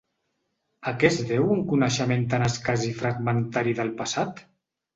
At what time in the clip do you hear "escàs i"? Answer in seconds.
2.47-2.91